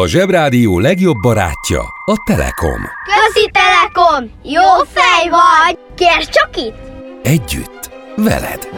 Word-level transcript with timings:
A 0.00 0.06
Zsebrádió 0.06 0.78
legjobb 0.78 1.16
barátja 1.20 1.80
a 2.04 2.22
Telekom. 2.24 2.80
Közi 3.04 3.50
Telekom! 3.52 4.30
Jó 4.42 4.62
fej 4.92 5.28
vagy! 5.28 5.78
Kérd 5.94 6.28
csak 6.28 6.56
itt! 6.56 6.76
Együtt, 7.22 7.90
veled. 8.16 8.68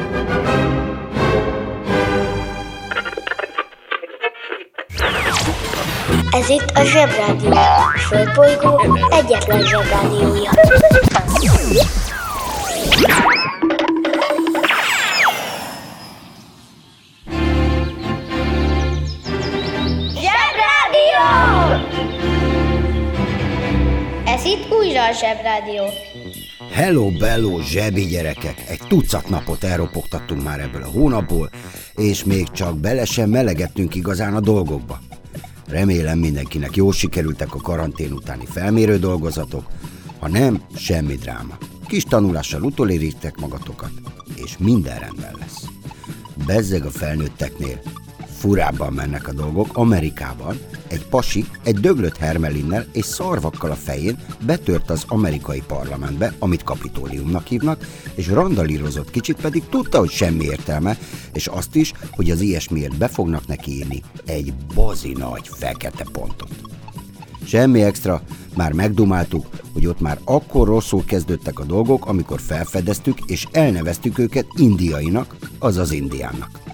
Ez 6.30 6.48
itt 6.48 6.71
a 6.74 6.85
Zsebrádió. 6.85 7.52
Földbolygó 8.08 8.98
egyetlen 9.10 9.62
Zsebrádiója. 9.66 10.50
Zsebrádió. 25.22 25.82
Hello, 26.70 27.10
bello, 27.10 27.60
zsebi 27.60 28.06
gyerekek! 28.06 28.64
Egy 28.68 28.80
tucat 28.88 29.28
napot 29.28 29.64
elropogtattunk 29.64 30.42
már 30.42 30.60
ebből 30.60 30.82
a 30.82 30.90
hónapból, 30.90 31.50
és 31.94 32.24
még 32.24 32.50
csak 32.50 32.78
bele 32.78 33.04
sem 33.04 33.30
melegettünk 33.30 33.94
igazán 33.94 34.34
a 34.34 34.40
dolgokba. 34.40 35.00
Remélem 35.66 36.18
mindenkinek 36.18 36.77
jól 36.77 36.92
sikerültek 36.92 37.54
a 37.54 37.60
karantén 37.60 38.12
utáni 38.12 38.46
felmérő 38.46 38.98
dolgozatok, 38.98 39.64
ha 40.18 40.28
nem, 40.28 40.62
semmi 40.77 41.14
dráma. 41.14 41.58
Kis 41.86 42.04
tanulással 42.04 42.62
utolérítek 42.62 43.36
magatokat, 43.36 43.92
és 44.44 44.58
minden 44.58 44.98
rendben 44.98 45.36
lesz. 45.38 45.64
Bezzeg 46.46 46.84
a 46.84 46.91
felnőtteknél. 46.91 47.80
Furábban 48.42 48.92
mennek 48.92 49.28
a 49.28 49.32
dolgok. 49.32 49.69
Amerikában 49.73 50.59
egy 50.88 51.06
pasi 51.06 51.44
egy 51.62 51.80
döglött 51.80 52.16
hermelinnel 52.16 52.86
és 52.92 53.05
szarvakkal 53.05 53.70
a 53.70 53.75
fején 53.75 54.19
betört 54.47 54.91
az 54.91 55.05
amerikai 55.08 55.62
parlamentbe, 55.66 56.34
amit 56.39 56.62
kapitóliumnak 56.62 57.47
hívnak, 57.47 57.86
és 58.14 58.28
randalírozott 58.28 59.11
kicsit, 59.11 59.41
pedig 59.41 59.62
tudta, 59.69 59.98
hogy 59.98 60.11
semmi 60.11 60.44
értelme, 60.44 60.98
és 61.33 61.47
azt 61.47 61.77
is, 61.77 61.92
hogy 62.11 62.31
az 62.31 62.41
ilyesmiért 62.41 62.97
be 62.97 63.08
fognak 63.08 63.47
neki 63.47 63.70
írni 63.70 64.03
egy 64.27 64.53
bazi 64.75 65.12
nagy 65.12 65.48
fekete 65.48 66.05
pontot. 66.12 66.50
Semmi 67.44 67.83
extra, 67.83 68.22
már 68.56 68.72
megdumáltuk, 68.72 69.47
hogy 69.72 69.86
ott 69.86 70.00
már 70.00 70.19
akkor 70.25 70.66
rosszul 70.66 71.05
kezdődtek 71.05 71.59
a 71.59 71.64
dolgok, 71.64 72.06
amikor 72.06 72.41
felfedeztük 72.41 73.19
és 73.27 73.47
elneveztük 73.53 74.19
őket 74.19 74.47
indiainak, 74.56 75.36
azaz 75.59 75.92
indiánnak. 75.92 76.72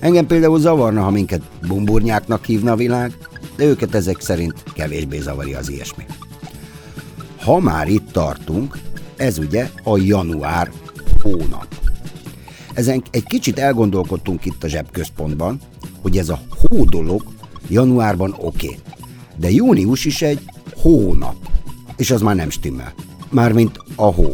Engem 0.00 0.26
például 0.26 0.58
zavarna, 0.58 1.02
ha 1.02 1.10
minket 1.10 1.42
bumburnyáknak 1.66 2.44
hívna 2.44 2.72
a 2.72 2.76
világ, 2.76 3.16
de 3.56 3.64
őket 3.64 3.94
ezek 3.94 4.20
szerint 4.20 4.62
kevésbé 4.74 5.18
zavarja 5.18 5.58
az 5.58 5.70
ilyesmi. 5.70 6.04
Ha 7.40 7.58
már 7.58 7.88
itt 7.88 8.12
tartunk, 8.12 8.78
ez 9.16 9.38
ugye 9.38 9.70
a 9.84 9.98
január 9.98 10.70
hónap. 11.22 11.66
Ezen 12.74 13.02
egy 13.10 13.24
kicsit 13.24 13.58
elgondolkodtunk 13.58 14.44
itt 14.44 14.64
a 14.64 14.68
zsebközpontban, 14.68 15.60
hogy 16.02 16.18
ez 16.18 16.28
a 16.28 16.40
hó 16.48 16.84
dolog 16.84 17.22
januárban 17.68 18.34
oké, 18.38 18.66
okay, 18.66 18.78
de 19.36 19.50
június 19.50 20.04
is 20.04 20.22
egy 20.22 20.40
hónap, 20.76 21.36
és 21.96 22.10
az 22.10 22.20
már 22.20 22.34
nem 22.34 22.50
stimmel. 22.50 22.94
Mármint 23.30 23.80
a 23.96 24.06
hó. 24.12 24.32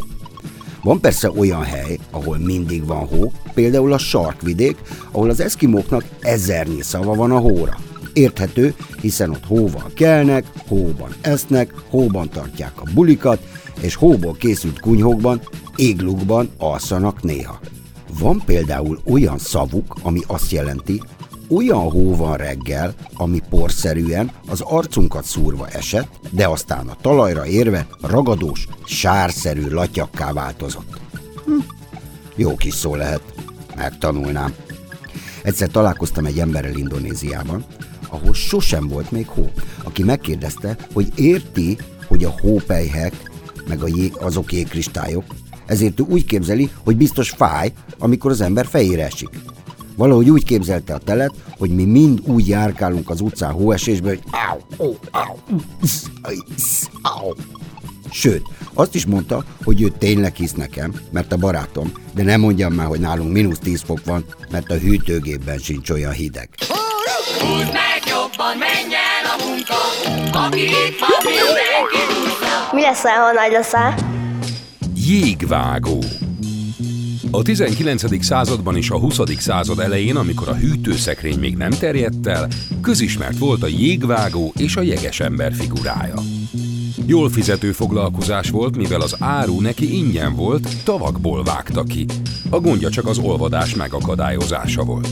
Van 0.85 1.01
persze 1.01 1.31
olyan 1.31 1.63
hely, 1.63 1.99
ahol 2.11 2.39
mindig 2.39 2.87
van 2.87 3.07
hó, 3.07 3.33
például 3.55 3.93
a 3.93 3.99
sarkvidék, 3.99 4.77
ahol 5.11 5.31
az 5.31 5.41
eszkimóknak 5.41 6.05
ezernyi 6.21 6.83
szava 6.83 7.15
van 7.15 7.31
a 7.31 7.39
hóra. 7.39 7.77
Érthető, 8.13 8.75
hiszen 9.01 9.31
ott 9.31 9.45
hóval 9.47 9.91
kelnek, 9.95 10.45
hóban 10.69 11.15
esznek, 11.21 11.75
hóban 11.89 12.29
tartják 12.29 12.73
a 12.81 12.91
bulikat, 12.95 13.47
és 13.81 13.95
hóból 13.95 14.33
készült 14.33 14.81
kunyhókban, 14.81 15.41
églukban 15.77 16.51
alszanak 16.59 17.23
néha. 17.23 17.61
Van 18.19 18.43
például 18.47 19.01
olyan 19.05 19.39
szavuk, 19.39 19.97
ami 20.03 20.21
azt 20.27 20.51
jelenti, 20.51 21.03
olyan 21.49 21.91
hó 21.91 22.17
van 22.17 22.37
reggel, 22.37 22.95
ami 23.15 23.41
porszerűen 23.51 24.31
az 24.49 24.61
arcunkat 24.61 25.25
szúrva 25.25 25.69
esett, 25.69 26.09
de 26.31 26.49
aztán 26.49 26.89
a 26.89 26.97
talajra 27.01 27.47
érve 27.47 27.87
ragadós, 28.01 28.69
sárszerű 28.85 29.69
latyakká 29.69 30.33
változott. 30.33 31.01
Hm. 31.45 31.53
Jó 32.37 32.55
kis 32.55 32.75
szó 32.75 32.95
lehet, 32.95 33.23
megtanulnám. 33.77 34.55
Egyszer 35.43 35.69
találkoztam 35.69 36.27
egy 36.27 36.39
emberrel 36.39 36.77
Indonéziában, 36.77 37.65
ahol 38.09 38.35
sosem 38.35 38.89
volt 38.89 39.11
még 39.11 39.27
hó, 39.27 39.51
aki 39.83 40.03
megkérdezte, 40.03 40.77
hogy 40.93 41.13
érti, 41.15 41.77
hogy 42.07 42.25
a 42.25 42.35
hópelyhek, 42.41 43.31
meg 43.69 43.83
a 43.83 43.89
jég, 43.89 44.13
azok 44.17 44.53
jégkristályok, 44.53 45.25
ezért 45.67 46.01
ő 46.01 46.05
úgy 46.09 46.25
képzeli, 46.25 46.71
hogy 46.85 46.97
biztos 46.97 47.31
fáj, 47.31 47.73
amikor 47.99 48.31
az 48.31 48.41
ember 48.41 48.67
fejére 48.67 49.05
esik. 49.05 49.29
Valahogy 49.97 50.31
úgy 50.31 50.45
képzelte 50.45 50.95
a 50.95 50.99
telet, 50.99 51.35
hogy 51.59 51.71
mi 51.71 51.85
mind 51.85 52.21
úgy 52.25 52.49
járkálunk 52.49 53.11
az 53.11 53.21
utcán 53.21 53.53
hóesésbe, 53.53 54.09
hogy 54.09 54.23
áu, 54.31 54.87
ó, 54.87 54.95
áu, 55.11 55.37
isz, 55.83 56.11
isz, 56.57 56.89
áu. 57.03 57.33
Sőt, 58.11 58.43
azt 58.75 58.95
is 58.95 59.07
mondta, 59.07 59.45
hogy 59.65 59.83
ő 59.83 59.89
tényleg 59.99 60.35
hisz 60.35 60.53
nekem, 60.53 60.95
mert 61.11 61.33
a 61.33 61.37
barátom, 61.37 61.93
de 62.15 62.23
nem 62.23 62.41
mondjam 62.41 62.73
már, 62.73 62.87
hogy 62.87 63.01
nálunk 63.01 63.33
mínusz 63.33 63.59
10 63.59 63.83
fok 63.83 64.01
van, 64.05 64.25
mert 64.51 64.71
a 64.71 64.75
hűtőgépben 64.75 65.59
sincs 65.59 65.91
olyan 65.91 66.13
hideg. 66.13 66.49
Húzd 67.41 67.73
meg 67.73 68.03
jobban, 68.07 68.57
menj 68.59 68.95
el 68.95 69.25
a 69.39 69.45
munka, 69.47 69.75
aki 70.39 70.63
itt 70.63 70.99
van, 71.01 71.19
mindenki. 71.25 72.03
Mi 72.73 72.81
leszel, 72.81 73.19
ha 73.19 73.33
nagy 73.33 73.53
leszel? 73.53 73.95
Jégvágó. 74.95 75.99
A 77.35 77.43
19. 77.43 78.25
században 78.25 78.77
és 78.77 78.91
a 78.91 78.99
20. 78.99 79.19
század 79.39 79.79
elején, 79.79 80.17
amikor 80.17 80.49
a 80.49 80.55
hűtőszekrény 80.55 81.39
még 81.39 81.57
nem 81.57 81.71
terjedt 81.71 82.27
el, 82.27 82.49
közismert 82.81 83.39
volt 83.39 83.63
a 83.63 83.67
jégvágó 83.67 84.53
és 84.57 84.77
a 84.77 84.83
jeges 84.83 85.21
ember 85.21 85.55
figurája. 85.55 86.15
Jól 87.07 87.31
fizető 87.31 87.73
foglalkozás 87.73 88.51
volt, 88.51 88.77
mivel 88.77 89.01
az 89.01 89.17
áru 89.19 89.61
neki 89.61 89.97
ingyen 89.97 90.35
volt, 90.35 90.69
tavakból 90.85 91.43
vágta 91.43 91.83
ki. 91.83 92.07
A 92.51 92.61
gondja 92.61 92.91
csak 92.91 93.07
az 93.07 93.19
olvadás 93.19 93.75
megakadályozása 93.75 94.85
volt. 94.85 95.09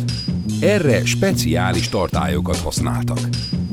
Erre 0.61 1.05
speciális 1.05 1.89
tartályokat 1.89 2.57
használtak. 2.57 3.19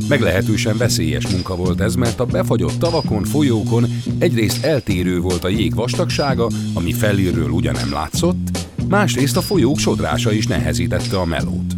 Meglehetősen 0.09 0.78
veszélyes 0.78 1.28
munka 1.28 1.56
volt 1.56 1.81
ez, 1.81 1.96
mert 1.96 2.20
a 2.20 2.25
befagyott 2.25 2.80
tavakon, 2.80 3.24
folyókon 3.24 3.86
egyrészt 4.18 4.66
eltérő 4.66 5.20
volt 5.20 5.44
a 5.44 5.50
jég 5.50 5.75
vastagsága, 5.75 6.50
ami 6.74 6.94
felülről 6.94 7.50
ugyan 7.50 7.74
nem 7.74 7.92
látszott, 7.92 8.68
másrészt 8.88 9.38
a 9.38 9.42
folyók 9.42 9.80
sodrása 9.80 10.31
is 10.31 10.47
nehezítette 10.47 11.18
a 11.18 11.25
melót. 11.25 11.75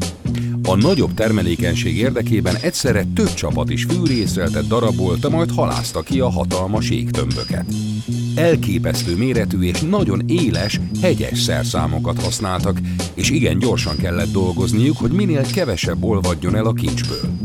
A 0.64 0.76
nagyobb 0.76 1.14
termelékenység 1.14 1.98
érdekében 1.98 2.56
egyszerre 2.62 3.06
több 3.16 3.34
csapat 3.34 3.70
is 3.70 3.84
fűrészeltet 3.84 4.68
darabolta, 4.68 5.30
majd 5.30 5.52
halázta 5.52 6.02
ki 6.02 6.20
a 6.20 6.30
hatalmas 6.30 6.90
égtömböket. 6.90 7.66
Elképesztő 8.36 9.18
méretű 9.18 9.62
és 9.62 9.80
nagyon 9.82 10.22
éles, 10.28 10.80
hegyes 11.02 11.40
szerszámokat 11.40 12.22
használtak, 12.22 12.80
és 13.14 13.30
igen 13.30 13.60
gyorsan 13.60 13.96
kellett 13.98 14.32
dolgozniuk, 14.32 14.98
hogy 14.98 15.12
minél 15.12 15.42
kevesebb 15.42 16.04
olvadjon 16.04 16.56
el 16.56 16.66
a 16.66 16.74
kincsből. 16.74 17.41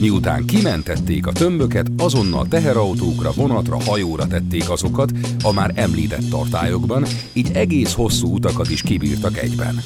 Miután 0.00 0.44
kimentették 0.44 1.26
a 1.26 1.32
tömböket, 1.32 1.90
azonnal 1.96 2.46
teherautókra, 2.48 3.32
vonatra, 3.32 3.82
hajóra 3.82 4.26
tették 4.26 4.70
azokat 4.70 5.12
a 5.42 5.52
már 5.52 5.72
említett 5.74 6.28
tartályokban, 6.28 7.06
így 7.32 7.50
egész 7.52 7.92
hosszú 7.92 8.34
utakat 8.34 8.70
is 8.70 8.82
kibírtak 8.82 9.38
egyben. 9.38 9.82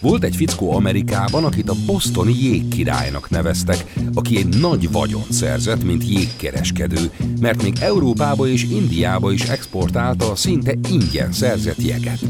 Volt 0.00 0.24
egy 0.24 0.36
fickó 0.36 0.72
Amerikában, 0.72 1.44
akit 1.44 1.68
a 1.68 1.76
bostoni 1.86 2.34
jégkirálynak 2.42 3.30
neveztek, 3.30 3.94
aki 4.14 4.36
egy 4.36 4.60
nagy 4.60 4.92
vagyont 4.92 5.32
szerzett, 5.32 5.84
mint 5.84 6.08
jégkereskedő, 6.08 7.10
mert 7.40 7.62
még 7.62 7.76
Európába 7.80 8.48
és 8.48 8.64
Indiába 8.64 9.32
is 9.32 9.42
exportálta 9.42 10.30
a 10.30 10.36
szinte 10.36 10.74
ingyen 10.90 11.32
szerzett 11.32 11.82
jeget. 11.82 12.20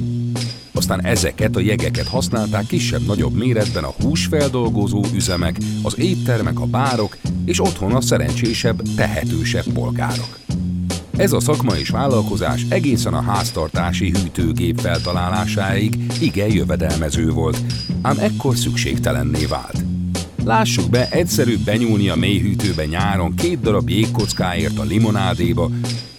Aztán 0.77 1.05
ezeket 1.05 1.57
a 1.57 1.61
jegeket 1.61 2.07
használták 2.07 2.67
kisebb-nagyobb 2.67 3.35
méretben 3.35 3.85
a 3.85 3.95
húsfeldolgozó 4.03 5.05
üzemek, 5.15 5.57
az 5.83 5.99
éttermek, 5.99 6.61
a 6.61 6.67
bárok 6.67 7.17
és 7.45 7.61
otthon 7.61 7.93
a 7.93 8.01
szerencsésebb, 8.01 8.83
tehetősebb 8.97 9.73
polgárok. 9.73 10.39
Ez 11.17 11.33
a 11.33 11.41
szakma 11.41 11.77
és 11.77 11.89
vállalkozás 11.89 12.67
egészen 12.69 13.15
a 13.15 13.23
háztartási 13.23 14.11
hűtőgép 14.11 14.81
feltalálásáig 14.81 15.97
igen 16.21 16.53
jövedelmező 16.53 17.31
volt, 17.31 17.59
ám 18.03 18.19
ekkor 18.19 18.57
szükségtelenné 18.57 19.45
vált. 19.45 19.85
Lássuk 20.45 20.91
be, 20.91 21.09
egyszerűbb 21.11 21.61
benyúlni 21.61 22.09
a 22.09 22.17
mélyhűtőbe 22.17 22.87
nyáron 22.87 23.35
két 23.35 23.61
darab 23.61 23.89
jégkockáért 23.89 24.79
a 24.79 24.85
limonádéba, 24.85 25.71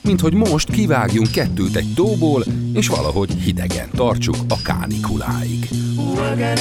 mint 0.07 0.21
hogy 0.21 0.33
most 0.33 0.71
kivágjunk 0.71 1.31
kettőt 1.31 1.75
egy 1.75 1.93
tóból, 1.95 2.43
és 2.73 2.87
valahogy 2.87 3.31
hidegen 3.31 3.89
tartsuk 3.95 4.35
a 4.47 4.61
kánikuláig. 4.63 5.69
Working 5.97 6.57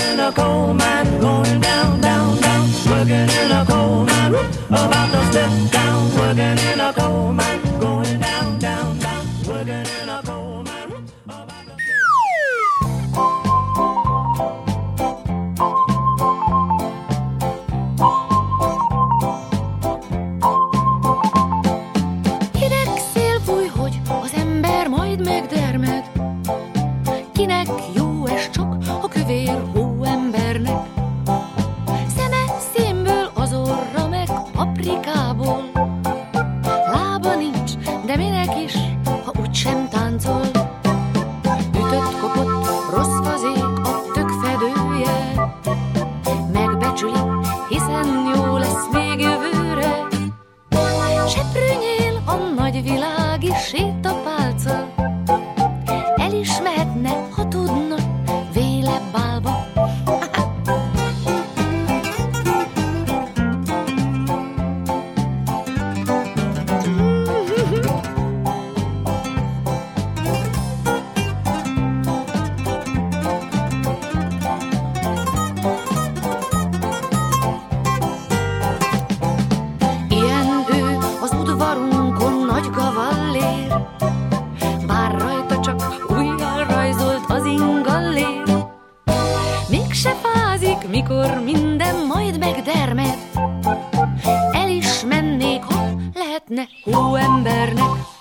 lehetne 96.85 96.97
hóembernek 96.97 98.15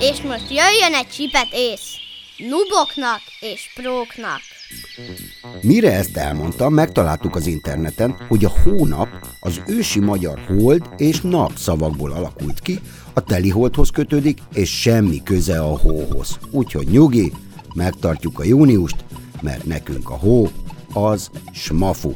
És 0.00 0.20
most 0.22 0.50
jöjjön 0.50 0.94
egy 0.94 1.08
csipet 1.08 1.48
ész. 1.52 1.96
Nuboknak 2.36 3.20
és 3.40 3.70
próknak. 3.74 4.40
Mire 5.60 5.92
ezt 5.92 6.16
elmondtam, 6.16 6.74
megtaláltuk 6.74 7.36
az 7.36 7.46
interneten, 7.46 8.16
hogy 8.28 8.44
a 8.44 8.52
hónap 8.62 9.08
az 9.40 9.60
ősi 9.66 10.00
magyar 10.00 10.40
hold 10.46 10.88
és 10.96 11.20
nap 11.20 11.56
szavakból 11.56 12.12
alakult 12.12 12.60
ki, 12.60 12.78
a 13.12 13.20
teliholdhoz 13.20 13.90
kötődik, 13.90 14.38
és 14.52 14.80
semmi 14.80 15.22
köze 15.22 15.60
a 15.60 15.78
hóhoz. 15.78 16.38
Úgyhogy 16.50 16.86
nyugi, 16.86 17.32
megtartjuk 17.74 18.38
a 18.38 18.44
júniust, 18.44 19.04
mert 19.42 19.64
nekünk 19.64 20.10
a 20.10 20.14
hó 20.16 20.48
az 20.92 21.30
smafu. 21.52 22.12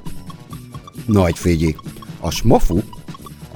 Nagy 1.06 1.38
figyi, 1.38 1.76
a 2.20 2.30
smafu 2.30 2.78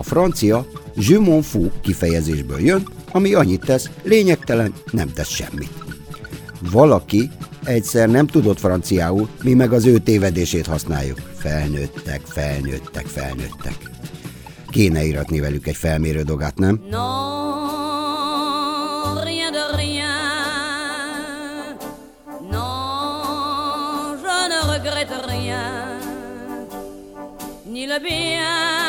a 0.00 0.02
francia 0.02 0.66
je 0.96 1.18
fous 1.42 1.70
kifejezésből 1.80 2.60
jön, 2.60 2.88
ami 3.12 3.34
annyit 3.34 3.64
tesz, 3.64 3.90
lényegtelen, 4.02 4.72
nem 4.90 5.12
tesz 5.12 5.28
semmit. 5.28 5.70
Valaki 6.70 7.30
egyszer 7.64 8.08
nem 8.08 8.26
tudott 8.26 8.58
franciául, 8.58 9.28
mi 9.42 9.54
meg 9.54 9.72
az 9.72 9.86
ő 9.86 9.98
tévedését 9.98 10.66
használjuk. 10.66 11.18
Felnőttek, 11.36 12.20
felnőttek, 12.24 13.06
felnőttek. 13.06 13.90
Kéne 14.68 15.04
íratni 15.04 15.40
velük 15.40 15.66
egy 15.66 15.76
felmérő 15.76 16.22
dogát, 16.22 16.58
nem? 16.58 16.80
Non, 16.90 17.00
rien 19.24 19.52
de 19.52 19.76
rien. 19.76 20.29
Regrette 24.80 25.12
rien. 25.26 25.98
Ni 27.66 27.86
le 27.86 27.98
bien 27.98 28.79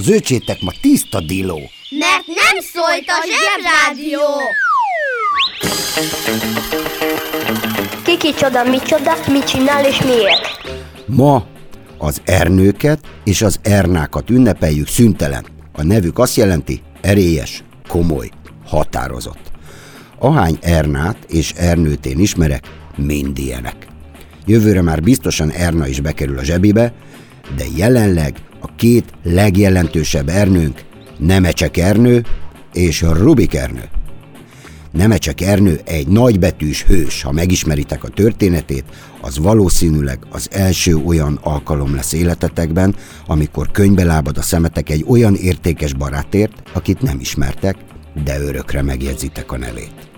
Az 0.00 0.08
öcsétek 0.08 0.60
ma 0.60 0.70
tiszta 0.80 1.20
diló. 1.20 1.60
Mert 1.98 2.26
nem 2.26 2.60
szólt 2.72 3.04
a 3.06 3.26
zsebrádió. 3.26 4.20
Kiki 8.04 8.34
csoda, 8.34 8.64
mi 8.64 8.78
csoda, 8.78 9.12
mit 9.32 9.44
csinál 9.44 9.84
és 9.84 10.02
miért? 10.02 10.60
Ma 11.06 11.46
az 11.98 12.20
ernőket 12.24 12.98
és 13.24 13.42
az 13.42 13.58
ernákat 13.62 14.30
ünnepeljük 14.30 14.88
szüntelen. 14.88 15.46
A 15.72 15.82
nevük 15.82 16.18
azt 16.18 16.36
jelenti 16.36 16.82
erélyes, 17.00 17.64
komoly, 17.88 18.30
határozott. 18.66 19.50
Ahány 20.18 20.58
ernát 20.60 21.16
és 21.28 21.52
ernőt 21.56 22.06
én 22.06 22.18
ismerek, 22.18 22.64
mind 22.96 23.38
ilyenek. 23.38 23.86
Jövőre 24.46 24.82
már 24.82 25.02
biztosan 25.02 25.50
Erna 25.50 25.86
is 25.86 26.00
bekerül 26.00 26.38
a 26.38 26.44
zsebébe, 26.44 26.92
de 27.56 27.64
jelenleg 27.76 28.34
a 28.60 28.74
két 28.76 29.04
legjelentősebb 29.22 30.28
ernőnk 30.28 30.84
Nemecsek 31.18 31.76
Ernő 31.76 32.24
és 32.72 33.02
Rubik 33.02 33.54
Ernő. 33.54 33.88
Nemecsek 34.92 35.40
Ernő 35.40 35.80
egy 35.84 36.08
nagybetűs 36.08 36.82
hős, 36.82 37.22
ha 37.22 37.32
megismeritek 37.32 38.04
a 38.04 38.08
történetét, 38.08 38.84
az 39.20 39.38
valószínűleg 39.38 40.18
az 40.30 40.48
első 40.52 40.96
olyan 40.96 41.38
alkalom 41.42 41.94
lesz 41.94 42.12
életetekben, 42.12 42.96
amikor 43.26 43.70
könybe 43.70 44.04
lábad 44.04 44.38
a 44.38 44.42
szemetek 44.42 44.90
egy 44.90 45.04
olyan 45.08 45.34
értékes 45.34 45.92
barátért, 45.92 46.52
akit 46.72 47.02
nem 47.02 47.20
ismertek, 47.20 47.76
de 48.24 48.40
örökre 48.40 48.82
megjegyzitek 48.82 49.52
a 49.52 49.58
nevét. 49.58 50.08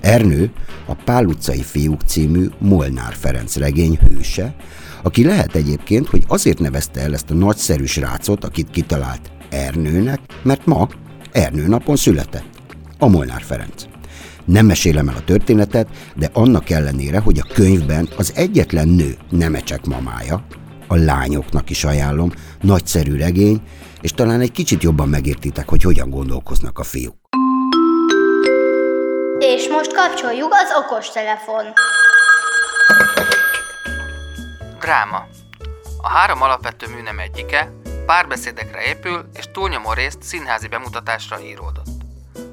Ernő 0.00 0.50
a 0.86 0.94
Pál 0.94 1.24
utcai 1.24 1.62
fiúk 1.62 2.00
című 2.06 2.48
Molnár 2.58 3.14
Ferenc 3.14 3.56
regény 3.56 3.98
hőse, 3.98 4.54
aki 5.02 5.24
lehet 5.24 5.54
egyébként, 5.54 6.08
hogy 6.08 6.24
azért 6.28 6.58
nevezte 6.58 7.00
el 7.00 7.12
ezt 7.12 7.30
a 7.30 7.34
nagyszerű 7.34 7.84
srácot, 7.84 8.44
akit 8.44 8.70
kitalált 8.70 9.30
Ernőnek, 9.50 10.20
mert 10.42 10.66
ma 10.66 10.88
Ernő 11.32 11.66
napon 11.66 11.96
született. 11.96 12.60
A 12.98 13.08
Molnár 13.08 13.42
Ferenc. 13.42 13.84
Nem 14.44 14.66
mesélem 14.66 15.08
el 15.08 15.14
a 15.16 15.24
történetet, 15.24 15.88
de 16.16 16.30
annak 16.32 16.70
ellenére, 16.70 17.18
hogy 17.18 17.38
a 17.38 17.52
könyvben 17.54 18.08
az 18.16 18.32
egyetlen 18.34 18.88
nő 18.88 19.16
Nemecsek 19.30 19.86
mamája, 19.86 20.44
a 20.86 20.96
lányoknak 20.96 21.70
is 21.70 21.84
ajánlom, 21.84 22.32
nagyszerű 22.60 23.16
regény, 23.16 23.60
és 24.00 24.12
talán 24.12 24.40
egy 24.40 24.52
kicsit 24.52 24.82
jobban 24.82 25.08
megértitek, 25.08 25.68
hogy 25.68 25.82
hogyan 25.82 26.10
gondolkoznak 26.10 26.78
a 26.78 26.82
fiúk. 26.82 27.14
És 29.38 29.68
most 29.68 29.94
kapcsoljuk 29.94 30.52
az 30.52 30.84
okostelefon. 30.84 31.64
Dráma. 34.82 35.26
A 35.96 36.08
három 36.08 36.42
alapvető 36.42 36.88
műnem 36.88 37.18
egyike 37.18 37.72
párbeszédekre 38.06 38.82
épül, 38.82 39.28
és 39.34 39.44
túlnyomó 39.52 39.92
részt 39.92 40.22
színházi 40.22 40.68
bemutatásra 40.68 41.40
íródott. 41.40 41.86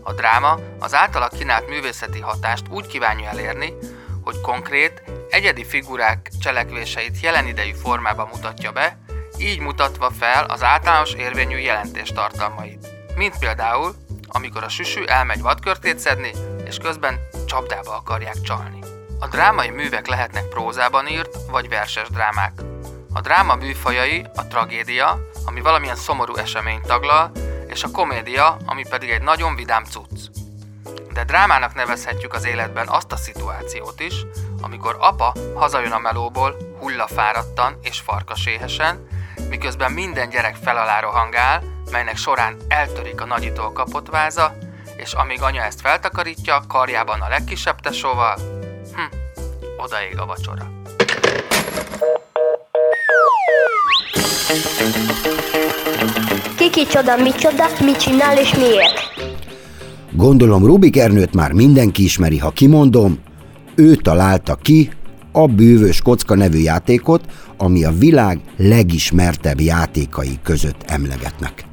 A 0.04 0.14
dráma 0.14 0.60
az 0.80 0.94
általa 0.94 1.28
kínált 1.28 1.70
művészeti 1.70 2.20
hatást 2.20 2.66
úgy 2.70 2.88
kívánja 2.88 3.30
elérni, 3.30 3.74
hogy 4.24 4.42
konkrét, 4.42 5.04
egyedi 5.30 5.66
figurák 5.66 6.30
cselekvéseit 6.42 7.20
jelen 7.20 7.48
idejű 7.48 7.74
formában 7.74 8.30
mutatja 8.34 8.72
be, 8.72 8.98
így 9.38 9.60
mutatva 9.60 10.12
fel 10.20 10.44
az 10.44 10.64
általános 10.64 11.14
érvényű 11.14 11.58
jelentés 11.58 12.10
tartalmait. 12.10 12.88
Mint 13.16 13.40
például, 13.40 13.96
amikor 14.28 14.64
a 14.64 14.70
süsű 14.70 15.04
elmegy 15.04 15.42
vadkörtét 15.42 16.00
szedni, 16.00 16.32
és 16.66 16.78
közben 16.78 17.20
csapdába 17.48 17.96
akarják 17.96 18.42
csalni. 18.42 18.79
A 19.22 19.28
drámai 19.28 19.70
művek 19.70 20.08
lehetnek 20.08 20.48
prózában 20.48 21.08
írt, 21.08 21.38
vagy 21.52 21.70
verses 21.70 22.10
drámák. 22.10 22.62
A 23.14 23.22
dráma 23.22 23.56
műfajai 23.56 24.26
a 24.36 24.48
tragédia, 24.48 25.20
ami 25.46 25.62
valamilyen 25.62 25.96
szomorú 25.96 26.36
eseményt 26.36 26.86
taglal, 26.86 27.32
és 27.68 27.84
a 27.84 27.92
komédia, 27.92 28.58
ami 28.66 28.84
pedig 28.90 29.10
egy 29.10 29.22
nagyon 29.22 29.56
vidám 29.56 29.84
cucc. 29.84 30.20
De 31.14 31.24
drámának 31.24 31.74
nevezhetjük 31.74 32.34
az 32.34 32.46
életben 32.46 32.88
azt 32.88 33.12
a 33.12 33.18
szituációt 33.18 34.00
is, 34.00 34.14
amikor 34.62 34.96
apa 35.00 35.34
hazajön 35.56 35.92
a 35.92 36.00
melóból 36.00 36.56
hullafáradtan 36.80 37.80
és 37.82 38.00
farkaséhesen, 38.00 39.08
miközben 39.50 39.92
minden 39.92 40.30
gyerek 40.30 40.56
felalá 40.56 41.00
rohangál, 41.00 41.64
melynek 41.92 42.18
során 42.18 42.58
eltörik 42.68 43.22
a 43.22 43.26
nagyitól 43.26 43.72
kapott 43.72 44.10
váza, 44.10 44.56
és 44.96 45.14
amíg 45.14 45.42
anya 45.42 45.64
ezt 45.64 45.82
feltakarítja, 45.82 46.64
karjában 46.68 47.22
a 47.22 47.30
legkisebb 47.30 47.80
tesóval, 47.80 48.59
hm, 48.94 49.16
odaég 49.78 50.18
a 50.18 50.26
vacsora. 50.26 50.72
Kiki 56.58 56.86
csoda, 56.86 57.16
micsoda, 57.16 57.66
mit 57.86 57.98
csinál 57.98 58.38
és 58.38 58.56
miért? 58.56 59.00
Gondolom 60.12 60.66
Rubik 60.66 60.98
Ernőt 60.98 61.34
már 61.34 61.52
mindenki 61.52 62.04
ismeri, 62.04 62.38
ha 62.38 62.50
kimondom, 62.50 63.20
ő 63.76 63.96
találta 63.96 64.56
ki 64.56 64.90
a 65.32 65.48
bűvös 65.48 66.02
kocka 66.02 66.36
nevű 66.36 66.58
játékot, 66.58 67.26
ami 67.58 67.84
a 67.84 67.92
világ 67.92 68.40
legismertebb 68.58 69.62
játékai 69.62 70.40
között 70.44 70.84
emlegetnek. 70.86 71.66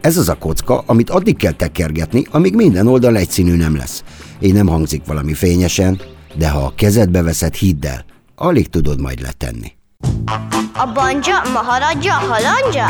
Ez 0.00 0.16
az 0.16 0.28
a 0.28 0.34
kocka, 0.34 0.82
amit 0.86 1.10
addig 1.10 1.36
kell 1.36 1.52
tekergetni, 1.52 2.26
amíg 2.30 2.54
minden 2.54 2.86
oldal 2.86 3.16
egyszínű 3.16 3.56
nem 3.56 3.76
lesz. 3.76 4.02
Így 4.40 4.52
nem 4.52 4.66
hangzik 4.66 5.02
valami 5.06 5.34
fényesen, 5.34 6.00
de 6.34 6.48
ha 6.48 6.58
a 6.64 6.72
kezedbe 6.74 7.22
veszed, 7.22 7.54
hidd 7.54 7.86
el, 7.86 8.04
alig 8.34 8.68
tudod 8.68 9.00
majd 9.00 9.20
letenni. 9.20 9.72
A 10.74 10.92
banja, 10.94 11.42
maharadja, 11.52 12.12
halandja? 12.12 12.86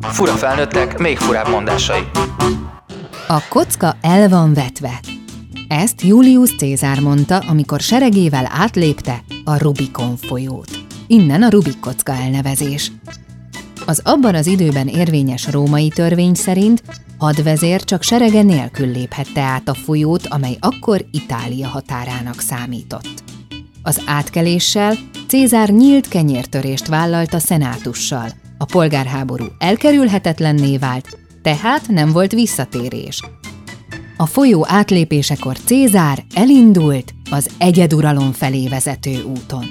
Fura 0.00 0.32
felnőttek, 0.32 0.98
még 0.98 1.16
furább 1.16 1.48
mondásai. 1.48 2.02
A 3.28 3.42
kocka 3.48 3.96
el 4.00 4.28
van 4.28 4.54
vetve. 4.54 5.00
Ezt 5.68 6.02
Julius 6.02 6.56
Cézár 6.56 7.00
mondta, 7.00 7.38
amikor 7.38 7.80
seregével 7.80 8.48
átlépte 8.52 9.22
a 9.44 9.58
Rubikon 9.58 10.16
folyót. 10.16 10.70
Innen 11.06 11.42
a 11.42 11.48
Rubik 11.48 11.80
kocka 11.80 12.12
elnevezés. 12.12 12.92
Az 13.86 14.00
abban 14.04 14.34
az 14.34 14.46
időben 14.46 14.86
érvényes 14.86 15.50
római 15.50 15.88
törvény 15.88 16.34
szerint 16.34 16.82
hadvezér 17.18 17.84
csak 17.84 18.02
serege 18.02 18.42
nélkül 18.42 18.86
léphette 18.86 19.40
át 19.40 19.68
a 19.68 19.74
folyót, 19.74 20.26
amely 20.26 20.56
akkor 20.60 21.04
Itália 21.10 21.68
határának 21.68 22.40
számított. 22.40 23.22
Az 23.82 24.02
átkeléssel 24.06 24.96
Cézár 25.28 25.68
nyílt 25.68 26.08
kenyértörést 26.08 26.86
vállalt 26.86 27.34
a 27.34 27.38
szenátussal. 27.38 28.28
A 28.58 28.64
polgárháború 28.64 29.44
elkerülhetetlenné 29.58 30.76
vált, 30.76 31.18
tehát 31.42 31.88
nem 31.88 32.12
volt 32.12 32.32
visszatérés. 32.32 33.22
A 34.16 34.26
folyó 34.26 34.64
átlépésekor 34.68 35.58
Cézár 35.64 36.24
elindult 36.34 37.14
az 37.30 37.50
egyeduralom 37.58 38.32
felé 38.32 38.68
vezető 38.68 39.22
úton. 39.22 39.66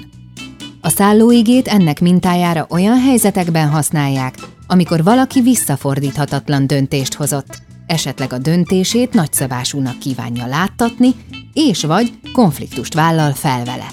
A 0.80 0.88
szállóigét 0.88 1.68
ennek 1.68 2.00
mintájára 2.00 2.66
olyan 2.70 3.00
helyzetekben 3.00 3.68
használják, 3.68 4.34
amikor 4.70 5.02
valaki 5.02 5.40
visszafordíthatatlan 5.40 6.66
döntést 6.66 7.14
hozott, 7.14 7.58
esetleg 7.86 8.32
a 8.32 8.38
döntését 8.38 9.12
nagyszabásúnak 9.12 9.98
kívánja 9.98 10.46
láttatni, 10.46 11.14
és 11.52 11.84
vagy 11.84 12.12
konfliktust 12.32 12.94
vállal 12.94 13.32
fel 13.32 13.64
vele. 13.64 13.86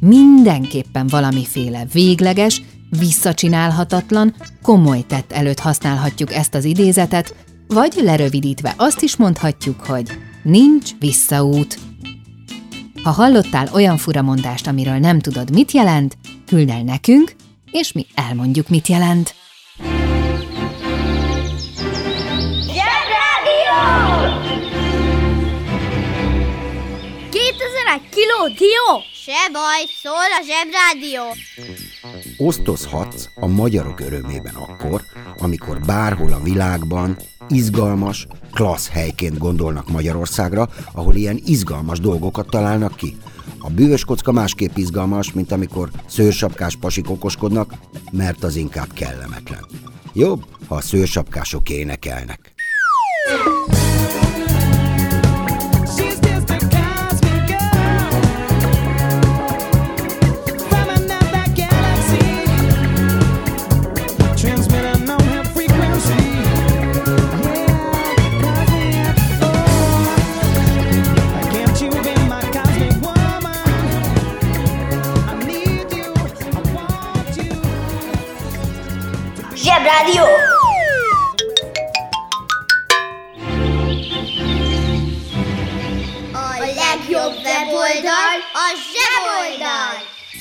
Mindenképpen 0.00 1.06
valamiféle 1.06 1.86
végleges, 1.92 2.62
visszacsinálhatatlan, 2.98 4.34
komoly 4.62 5.04
tett 5.06 5.32
előtt 5.32 5.58
használhatjuk 5.58 6.32
ezt 6.32 6.54
az 6.54 6.64
idézetet, 6.64 7.34
vagy 7.68 8.00
lerövidítve 8.02 8.74
azt 8.76 9.02
is 9.02 9.16
mondhatjuk, 9.16 9.80
hogy 9.80 10.10
nincs 10.42 10.90
visszaút. 10.98 11.78
Ha 13.02 13.10
hallottál 13.10 13.68
olyan 13.72 13.96
furamondást, 13.96 14.66
amiről 14.66 14.98
nem 14.98 15.18
tudod, 15.18 15.50
mit 15.50 15.72
jelent, 15.72 16.16
küld 16.46 16.68
el 16.68 16.82
nekünk, 16.82 17.34
és 17.70 17.92
mi 17.92 18.06
elmondjuk, 18.14 18.68
mit 18.68 18.88
jelent. 18.88 19.34
Kiló 28.24 28.54
dió? 28.54 29.02
Se 29.12 29.50
baj, 29.52 29.84
szól 30.02 30.30
a 30.38 30.42
Zsebrádió. 30.46 31.22
Osztozhatsz 32.36 33.28
a 33.34 33.46
magyarok 33.46 34.00
örömében 34.00 34.54
akkor, 34.54 35.02
amikor 35.38 35.80
bárhol 35.80 36.32
a 36.32 36.42
világban 36.42 37.18
izgalmas, 37.48 38.26
klassz 38.52 38.88
helyként 38.88 39.38
gondolnak 39.38 39.88
Magyarországra, 39.88 40.68
ahol 40.92 41.14
ilyen 41.14 41.40
izgalmas 41.44 42.00
dolgokat 42.00 42.50
találnak 42.50 42.96
ki. 42.96 43.16
A 43.58 43.70
bűvös 43.70 44.04
kocka 44.04 44.32
másképp 44.32 44.76
izgalmas, 44.76 45.32
mint 45.32 45.52
amikor 45.52 45.90
szőrsapkás 46.06 46.76
pasik 46.76 47.10
okoskodnak, 47.10 47.72
mert 48.12 48.44
az 48.44 48.56
inkább 48.56 48.92
kellemetlen. 48.92 49.66
Jobb, 50.12 50.44
ha 50.68 50.74
a 50.74 50.80
szőrsapkások 50.80 51.70
énekelnek. 51.70 52.54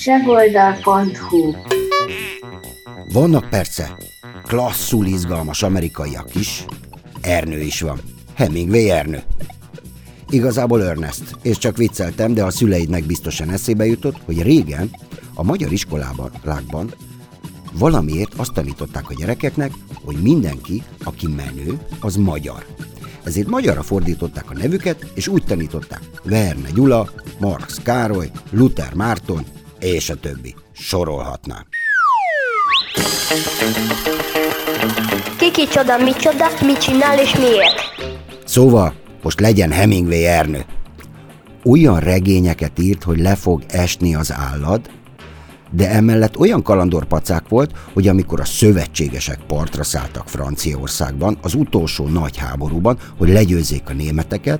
Zseboldal.hu 0.03 1.53
Vannak 3.13 3.49
persze 3.49 3.97
klasszul 4.47 5.05
izgalmas 5.05 5.63
amerikaiak 5.63 6.35
is, 6.35 6.65
Ernő 7.21 7.59
is 7.59 7.81
van. 7.81 7.99
Hemingway 8.35 8.89
Ernő. 8.89 9.23
Igazából 10.29 10.83
Ernest, 10.83 11.23
és 11.41 11.57
csak 11.57 11.77
vicceltem, 11.77 12.33
de 12.33 12.43
a 12.43 12.49
szüleidnek 12.49 13.05
biztosan 13.05 13.49
eszébe 13.49 13.85
jutott, 13.85 14.17
hogy 14.25 14.41
régen 14.41 14.89
a 15.33 15.43
magyar 15.43 15.71
iskolában, 15.71 16.31
lákban 16.43 16.93
valamiért 17.73 18.33
azt 18.33 18.53
tanították 18.53 19.09
a 19.09 19.15
gyerekeknek, 19.17 19.71
hogy 20.05 20.15
mindenki, 20.21 20.83
aki 21.03 21.27
menő, 21.27 21.79
az 21.99 22.15
magyar. 22.15 22.65
Ezért 23.23 23.47
magyarra 23.47 23.81
fordították 23.81 24.49
a 24.49 24.57
nevüket, 24.57 25.11
és 25.13 25.27
úgy 25.27 25.43
tanították 25.43 26.01
Verne 26.23 26.69
Gyula, 26.69 27.09
Marx 27.39 27.79
Károly, 27.83 28.31
Luther 28.51 28.93
Márton, 28.93 29.45
és 29.83 30.09
a 30.09 30.15
többi. 30.15 30.55
Sorolhatnám. 30.73 31.65
Kiki 35.37 35.67
csoda, 35.67 35.97
micsoda, 35.97 36.45
mit 36.65 36.77
csinál 36.77 37.19
és 37.19 37.35
miért? 37.35 37.81
Szóval 38.45 38.93
most 39.23 39.39
legyen 39.39 39.71
Hemingway 39.71 40.25
Ernő. 40.25 40.65
Olyan 41.63 41.99
regényeket 41.99 42.79
írt, 42.79 43.03
hogy 43.03 43.19
le 43.19 43.35
fog 43.35 43.63
esni 43.67 44.15
az 44.15 44.31
állad, 44.31 44.89
de 45.71 45.89
emellett 45.89 46.37
olyan 46.37 46.61
kalandorpacák 46.61 47.47
volt, 47.47 47.71
hogy 47.93 48.07
amikor 48.07 48.39
a 48.39 48.45
szövetségesek 48.45 49.39
partra 49.47 49.83
szálltak 49.83 50.29
Franciaországban, 50.29 51.37
az 51.41 51.53
utolsó 51.53 52.07
nagy 52.07 52.37
háborúban, 52.37 52.97
hogy 53.17 53.29
legyőzzék 53.29 53.89
a 53.89 53.93
németeket, 53.93 54.59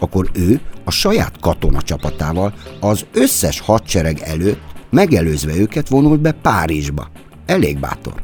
akkor 0.00 0.30
ő 0.32 0.60
a 0.84 0.90
saját 0.90 1.40
katona 1.40 1.82
csapatával 1.82 2.54
az 2.80 3.06
összes 3.12 3.60
hadsereg 3.60 4.20
előtt 4.24 4.60
megelőzve 4.90 5.56
őket 5.56 5.88
vonult 5.88 6.20
be 6.20 6.32
Párizsba. 6.32 7.10
Elég 7.46 7.78
bátor. 7.78 8.14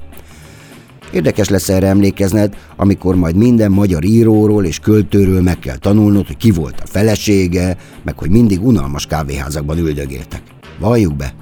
Érdekes 1.13 1.49
lesz 1.49 1.69
erre 1.69 1.87
emlékezned, 1.87 2.57
amikor 2.77 3.15
majd 3.15 3.37
minden 3.37 3.71
magyar 3.71 4.05
íróról 4.05 4.65
és 4.65 4.79
költőről 4.79 5.43
meg 5.43 5.59
kell 5.59 5.77
tanulnod, 5.77 6.27
hogy 6.27 6.37
ki 6.37 6.51
volt 6.51 6.81
a 6.81 6.87
felesége, 6.87 7.77
meg 8.05 8.19
hogy 8.19 8.31
mindig 8.31 8.65
unalmas 8.65 9.07
kávéházakban 9.07 9.79
üldögéltek. 9.79 10.43
Valljuk 10.79 11.17
be, 11.17 11.35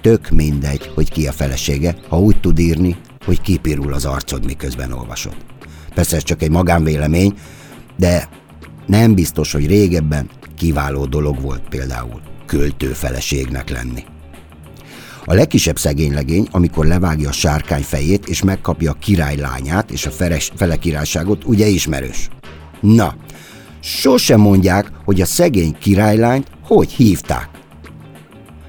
tök 0.00 0.30
mindegy, 0.30 0.90
hogy 0.94 1.10
ki 1.10 1.26
a 1.26 1.32
felesége, 1.32 1.96
ha 2.08 2.18
úgy 2.18 2.40
tud 2.40 2.58
írni, 2.58 2.96
hogy 3.24 3.40
kipirul 3.40 3.92
az 3.92 4.04
arcod, 4.04 4.44
miközben 4.44 4.92
olvasod. 4.92 5.36
Persze 5.94 6.16
ez 6.16 6.22
csak 6.22 6.42
egy 6.42 6.50
magánvélemény, 6.50 7.34
de 7.96 8.28
nem 8.86 9.14
biztos, 9.14 9.52
hogy 9.52 9.66
régebben 9.66 10.30
kiváló 10.56 11.04
dolog 11.04 11.40
volt 11.40 11.62
például 11.68 12.20
költő 12.46 12.86
feleségnek 12.86 13.70
lenni. 13.70 14.04
A 15.24 15.34
legkisebb 15.34 15.78
szegénylegény, 15.78 16.48
amikor 16.50 16.86
levágja 16.86 17.28
a 17.28 17.32
sárkány 17.32 17.82
fejét, 17.82 18.28
és 18.28 18.42
megkapja 18.42 18.90
a 18.90 18.96
király 19.00 19.36
lányát 19.36 19.90
és 19.90 20.06
a 20.06 20.10
feles, 20.10 20.52
fele 20.56 20.76
királyságot, 20.76 21.44
ugye 21.44 21.66
ismerős. 21.66 22.28
Na, 22.80 23.14
sosem 23.80 24.40
mondják, 24.40 24.90
hogy 25.04 25.20
a 25.20 25.26
szegény 25.26 25.76
királylányt 25.78 26.50
hogy 26.64 26.92
hívták. 26.92 27.48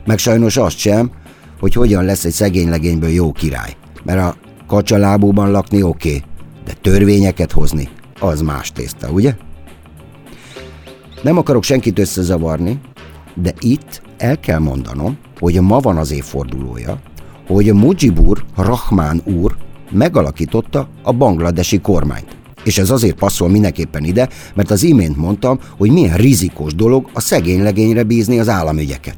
Meg 0.05 0.17
sajnos 0.17 0.57
azt 0.57 0.77
sem, 0.77 1.11
hogy 1.59 1.73
hogyan 1.73 2.03
lesz 2.05 2.25
egy 2.25 2.31
szegény 2.31 2.69
legényből 2.69 3.09
jó 3.09 3.31
király. 3.31 3.75
Mert 4.03 4.19
a 4.19 4.35
kacsalábúban 4.67 5.51
lakni 5.51 5.81
oké, 5.81 6.07
okay, 6.07 6.23
de 6.65 6.73
törvényeket 6.81 7.51
hozni, 7.51 7.89
az 8.19 8.41
más 8.41 8.71
tészta, 8.71 9.09
ugye? 9.09 9.35
Nem 11.25 11.37
akarok 11.37 11.63
senkit 11.63 11.99
összezavarni, 11.99 12.79
de 13.33 13.53
itt 13.59 14.01
el 14.17 14.39
kell 14.39 14.59
mondanom, 14.59 15.17
hogy 15.39 15.61
ma 15.61 15.79
van 15.79 15.97
az 15.97 16.11
évfordulója, 16.11 16.99
hogy 17.47 17.73
Mujibur 17.73 18.45
Rahman 18.55 19.21
úr 19.23 19.55
megalakította 19.91 20.87
a 21.03 21.13
bangladesi 21.13 21.79
kormányt. 21.79 22.37
És 22.63 22.77
ez 22.77 22.89
azért 22.89 23.15
passzol 23.15 23.49
mindenképpen 23.49 24.03
ide, 24.03 24.29
mert 24.55 24.71
az 24.71 24.83
imént 24.83 25.17
mondtam, 25.17 25.59
hogy 25.77 25.91
milyen 25.91 26.17
rizikós 26.17 26.75
dolog 26.75 27.09
a 27.13 27.19
szegény 27.19 27.63
legényre 27.63 28.03
bízni 28.03 28.39
az 28.39 28.49
államügyeket. 28.49 29.17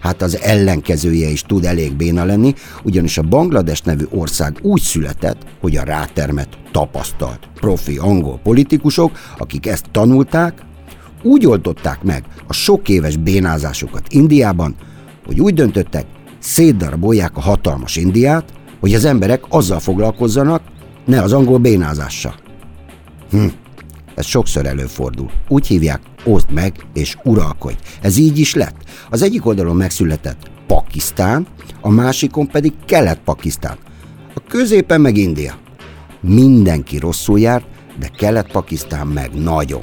Hát 0.00 0.22
az 0.22 0.40
ellenkezője 0.40 1.28
is 1.28 1.42
tud 1.42 1.64
elég 1.64 1.96
béna 1.96 2.24
lenni, 2.24 2.54
ugyanis 2.82 3.18
a 3.18 3.22
Banglades 3.22 3.80
nevű 3.80 4.04
ország 4.10 4.58
úgy 4.62 4.80
született, 4.80 5.46
hogy 5.60 5.76
a 5.76 5.84
rátermet 5.84 6.48
tapasztalt 6.72 7.48
profi 7.54 7.96
angol 7.96 8.40
politikusok, 8.42 9.18
akik 9.38 9.66
ezt 9.66 9.84
tanulták, 9.90 10.70
úgy 11.22 11.46
oldották 11.46 12.02
meg 12.02 12.24
a 12.46 12.52
sok 12.52 12.88
éves 12.88 13.16
bénázásokat 13.16 14.06
Indiában, 14.08 14.74
hogy 15.26 15.40
úgy 15.40 15.54
döntöttek, 15.54 16.06
szétdarabolják 16.38 17.36
a 17.36 17.40
hatalmas 17.40 17.96
Indiát, 17.96 18.52
hogy 18.80 18.94
az 18.94 19.04
emberek 19.04 19.44
azzal 19.48 19.80
foglalkozzanak, 19.80 20.62
ne 21.04 21.22
az 21.22 21.32
angol 21.32 21.58
bénázással. 21.58 22.34
Hm, 23.30 23.46
ez 24.14 24.26
sokszor 24.26 24.66
előfordul. 24.66 25.30
Úgy 25.48 25.66
hívják, 25.66 26.00
oszd 26.24 26.50
meg 26.50 26.86
és 26.94 27.16
uralkodj. 27.24 27.76
Ez 28.00 28.16
így 28.16 28.38
is 28.38 28.54
lett. 28.54 28.76
Az 29.10 29.22
egyik 29.22 29.46
oldalon 29.46 29.76
megszületett 29.76 30.50
Pakisztán, 30.66 31.46
a 31.80 31.88
másikon 31.88 32.46
pedig 32.46 32.72
Kelet-Pakisztán. 32.86 33.76
A 34.34 34.40
középen 34.48 35.00
meg 35.00 35.16
India. 35.16 35.54
Mindenki 36.20 36.98
rosszul 36.98 37.38
járt, 37.38 37.64
de 37.98 38.08
Kelet-Pakisztán 38.16 39.06
meg 39.06 39.30
nagyon. 39.34 39.82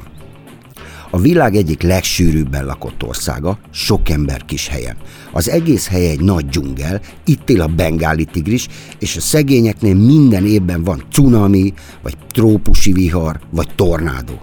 A 1.10 1.18
világ 1.18 1.54
egyik 1.54 1.82
legsűrűbben 1.82 2.64
lakott 2.64 3.02
országa, 3.02 3.58
sok 3.70 4.08
ember 4.08 4.44
kis 4.44 4.68
helyen. 4.68 4.96
Az 5.32 5.48
egész 5.48 5.88
hely 5.88 6.08
egy 6.08 6.20
nagy 6.20 6.46
dzsungel, 6.46 7.00
itt 7.24 7.50
él 7.50 7.60
a 7.60 7.66
bengáli 7.66 8.24
tigris, 8.24 8.68
és 8.98 9.16
a 9.16 9.20
szegényeknél 9.20 9.94
minden 9.94 10.46
évben 10.46 10.84
van 10.84 11.04
cunami, 11.12 11.74
vagy 12.02 12.16
trópusi 12.30 12.92
vihar, 12.92 13.40
vagy 13.50 13.68
tornádó. 13.74 14.42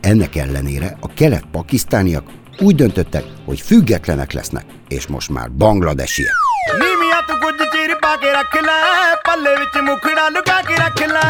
Ennek 0.00 0.36
ellenére 0.36 0.96
a 1.00 1.08
kelet-pakisztániak 1.14 2.24
úgy 2.60 2.74
döntöttek, 2.74 3.24
hogy 3.44 3.60
függetlenek 3.60 4.32
lesznek, 4.32 4.64
és 4.88 5.06
most 5.06 5.30
már 5.30 5.50
bangladesiek. 5.52 6.32
ਨੀਵੀਆਂ 6.80 7.16
ਤੂੰ 7.28 7.34
ਕੁਝ 7.40 7.58
ਚਿਰ 7.72 7.90
ਪਾ 8.02 8.12
ਕੇ 8.22 8.30
ਰੱਖ 8.32 8.54
ਲੈ 8.66 8.76
ਪੱਲੇ 9.26 9.50
ਵਿੱਚ 9.60 9.76
ਮੁਖੜਾ 9.88 10.28
ਲੁਕਾ 10.36 10.60
ਕੇ 10.68 10.76
ਰੱਖ 10.84 11.00
ਲੈ 11.14 11.24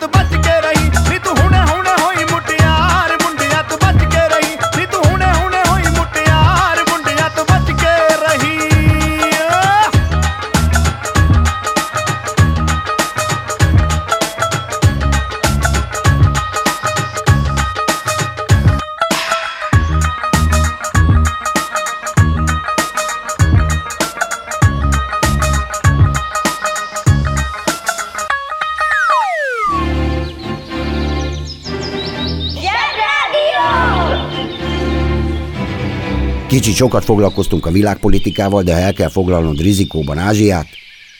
the 0.00 0.08
butt. 0.08 0.29
Sokat 36.80 37.04
foglalkoztunk 37.04 37.66
a 37.66 37.70
világpolitikával, 37.70 38.62
de 38.62 38.72
ha 38.72 38.80
el 38.80 38.92
kell 38.92 39.08
foglalnod 39.08 39.60
rizikóban 39.60 40.18
Ázsiát, 40.18 40.66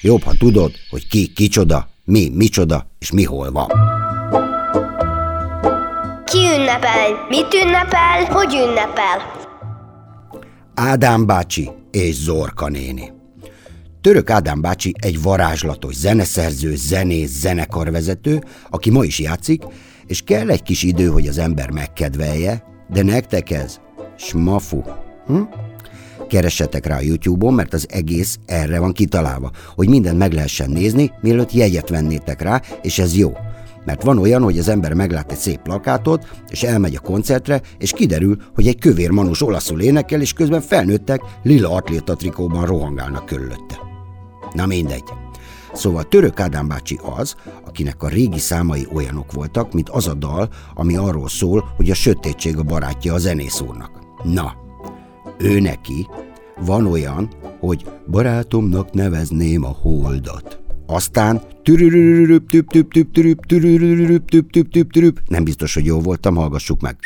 jobb, 0.03 0.23
ha 0.23 0.33
tudod, 0.38 0.73
hogy 0.90 1.07
ki 1.09 1.27
kicsoda, 1.27 1.88
mi 2.05 2.31
micsoda, 2.35 2.87
és 2.99 3.11
mi 3.11 3.25
hol 3.25 3.53
van. 3.53 3.66
Ki 6.25 6.38
ünnepel? 6.38 7.27
Mit 7.29 7.55
ünnepel? 7.64 8.25
Hogy 8.29 8.55
ünnepel? 8.55 9.18
Ádám 10.75 11.27
bácsi 11.27 11.70
és 11.90 12.14
Zorka 12.14 12.68
néni. 12.68 13.12
Török 14.01 14.31
Ádám 14.31 14.61
bácsi 14.61 14.94
egy 15.01 15.23
varázslatos 15.23 15.94
zeneszerző, 15.94 16.77
zenész, 16.77 17.31
zenekarvezető, 17.31 18.44
aki 18.70 18.90
ma 18.90 19.05
is 19.05 19.18
játszik, 19.18 19.62
és 20.07 20.23
kell 20.23 20.51
egy 20.51 20.62
kis 20.62 20.83
idő, 20.83 21.07
hogy 21.07 21.27
az 21.27 21.38
ember 21.38 21.70
megkedvelje, 21.70 22.64
de 22.88 23.03
nektek 23.03 23.51
ez 23.51 23.81
smafu. 24.16 24.83
Hm? 25.30 25.42
Keressetek 26.28 26.86
rá 26.86 26.96
a 26.96 27.00
YouTube-on, 27.00 27.54
mert 27.54 27.74
az 27.74 27.86
egész 27.90 28.38
erre 28.46 28.78
van 28.78 28.92
kitalálva, 28.92 29.50
hogy 29.74 29.88
mindent 29.88 30.18
meg 30.18 30.32
lehessen 30.32 30.70
nézni, 30.70 31.12
mielőtt 31.20 31.52
jegyet 31.52 31.88
vennétek 31.88 32.42
rá, 32.42 32.60
és 32.82 32.98
ez 32.98 33.16
jó. 33.16 33.32
Mert 33.84 34.02
van 34.02 34.18
olyan, 34.18 34.42
hogy 34.42 34.58
az 34.58 34.68
ember 34.68 34.92
meglát 34.92 35.32
egy 35.32 35.38
szép 35.38 35.62
plakátot, 35.62 36.26
és 36.50 36.62
elmegy 36.62 36.94
a 36.94 37.00
koncertre, 37.00 37.60
és 37.78 37.92
kiderül, 37.92 38.36
hogy 38.54 38.66
egy 38.66 38.78
kövér 38.78 39.10
manus 39.10 39.42
olaszul 39.42 39.80
énekel, 39.80 40.20
és 40.20 40.32
közben 40.32 40.60
felnőttek 40.60 41.20
lila 41.42 41.70
atlétatrikóban 41.70 42.66
rohangálnak 42.66 43.26
körülötte. 43.26 43.78
Na 44.54 44.66
mindegy. 44.66 45.04
Szóval 45.72 46.04
Török 46.04 46.40
Ádám 46.40 46.68
bácsi 46.68 46.98
az, 47.16 47.34
akinek 47.66 48.02
a 48.02 48.08
régi 48.08 48.38
számai 48.38 48.86
olyanok 48.92 49.32
voltak, 49.32 49.72
mint 49.72 49.88
az 49.88 50.08
a 50.08 50.14
dal, 50.14 50.48
ami 50.74 50.96
arról 50.96 51.28
szól, 51.28 51.72
hogy 51.76 51.90
a 51.90 51.94
sötétség 51.94 52.58
a 52.58 52.62
barátja 52.62 53.14
a 53.14 53.18
zenész 53.18 53.60
úrnak. 53.60 53.90
Na, 54.22 54.52
ő 55.40 55.61
neki 55.61 56.07
van 56.61 56.87
olyan, 56.87 57.31
hogy 57.59 57.85
barátomnak 58.07 58.92
nevezném 58.92 59.64
a 59.64 59.76
holdat. 59.83 60.61
Aztán 60.87 61.40
türürürürüp, 61.62 62.50
tüp, 62.50 62.70
tüp, 62.70 62.92
tüp, 62.92 63.12
türüp, 63.12 63.46
türürürürüp, 63.46 64.31
tüp, 64.31 64.53
tüp, 64.53 64.72
tüp, 64.72 64.92
türüp. 64.92 65.20
Nem 65.29 65.44
biztos, 65.44 65.74
hogy 65.74 65.85
jó 65.85 66.00
voltam, 66.00 66.37
hallgassuk 66.37 66.81
meg. 66.81 66.96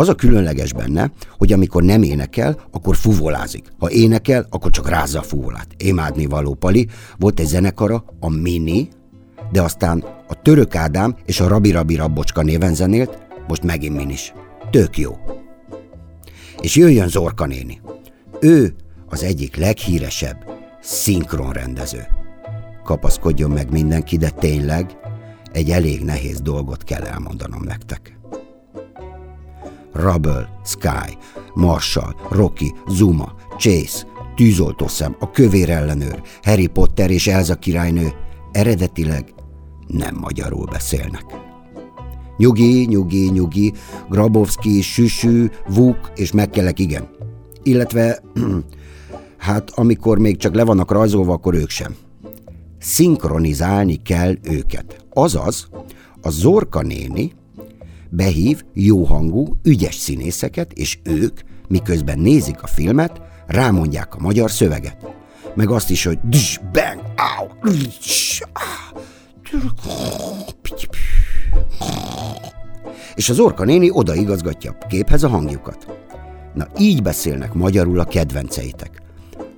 Az 0.00 0.08
a 0.08 0.14
különleges 0.14 0.72
benne, 0.72 1.10
hogy 1.38 1.52
amikor 1.52 1.82
nem 1.82 2.02
énekel, 2.02 2.60
akkor 2.70 2.96
fuvolázik. 2.96 3.72
Ha 3.78 3.90
énekel, 3.90 4.46
akkor 4.50 4.70
csak 4.70 4.88
rázza 4.88 5.18
a 5.18 5.22
fuvolát. 5.22 5.66
Émádni 5.76 6.26
való 6.26 6.54
Pali. 6.54 6.88
Volt 7.18 7.40
egy 7.40 7.46
zenekara, 7.46 8.04
a 8.20 8.28
Mini, 8.28 8.88
de 9.52 9.62
aztán 9.62 10.04
a 10.28 10.42
Török 10.42 10.74
Ádám 10.74 11.16
és 11.24 11.40
a 11.40 11.48
Rabi 11.48 11.70
Rabi 11.70 11.94
Rabbocska 11.94 12.42
néven 12.42 12.74
zenélt, 12.74 13.18
most 13.48 13.62
megint 13.62 13.96
Minis. 13.96 14.32
Tök 14.70 14.98
jó. 14.98 15.16
És 16.60 16.76
jöjjön 16.76 17.08
Zorka 17.08 17.46
néni. 17.46 17.80
Ő 18.40 18.74
az 19.08 19.22
egyik 19.22 19.56
leghíresebb 19.56 20.44
szinkronrendező. 20.80 22.06
Kapaszkodjon 22.84 23.50
meg 23.50 23.70
mindenki, 23.70 24.16
de 24.16 24.30
tényleg 24.30 24.96
egy 25.52 25.70
elég 25.70 26.04
nehéz 26.04 26.40
dolgot 26.40 26.84
kell 26.84 27.02
elmondanom 27.02 27.62
nektek. 27.62 28.19
Rubble, 29.92 30.48
Sky, 30.64 31.16
Marshall, 31.54 32.14
Rocky, 32.30 32.74
Zuma, 32.88 33.34
Chase, 33.58 34.06
tűzoltószem, 34.36 35.16
a 35.18 35.30
kövér 35.30 35.70
ellenőr, 35.70 36.22
Harry 36.42 36.66
Potter 36.66 37.10
és 37.10 37.26
Elza 37.26 37.54
királynő 37.54 38.12
eredetileg 38.52 39.34
nem 39.86 40.16
magyarul 40.20 40.66
beszélnek. 40.66 41.24
Nyugi, 42.36 42.86
nyugi, 42.86 43.30
nyugi, 43.30 43.72
Grabowski, 44.08 44.80
Süsű, 44.80 45.46
Vuk 45.68 46.12
és 46.14 46.32
Mekkelek 46.32 46.78
igen. 46.78 47.08
Illetve, 47.62 48.22
hát 49.36 49.70
amikor 49.70 50.18
még 50.18 50.36
csak 50.36 50.54
le 50.54 50.64
vannak 50.64 50.90
rajzolva, 50.90 51.32
akkor 51.32 51.54
ők 51.54 51.70
sem. 51.70 51.94
Szinkronizálni 52.78 54.02
kell 54.02 54.34
őket. 54.42 55.04
Azaz, 55.12 55.68
a 56.22 56.30
Zorka 56.30 56.82
néni 56.82 57.32
behív 58.10 58.62
jóhangú, 58.74 59.56
ügyes 59.62 59.94
színészeket, 59.94 60.72
és 60.72 60.98
ők, 61.02 61.40
miközben 61.68 62.18
nézik 62.18 62.62
a 62.62 62.66
filmet, 62.66 63.20
rámondják 63.46 64.14
a 64.14 64.20
magyar 64.20 64.50
szöveget. 64.50 65.06
Meg 65.54 65.70
azt 65.70 65.90
is, 65.90 66.04
hogy 66.04 66.18
dzs, 66.28 66.58
bang, 66.72 67.02
áu, 67.16 67.46
és 73.14 73.28
az 73.28 73.38
orka 73.38 73.64
néni 73.64 73.90
odaigazgatja 73.92 74.76
a 74.80 74.86
képhez 74.86 75.22
a 75.22 75.28
hangjukat. 75.28 75.86
Na 76.54 76.66
így 76.78 77.02
beszélnek 77.02 77.54
magyarul 77.54 78.00
a 78.00 78.04
kedvenceitek. 78.04 79.02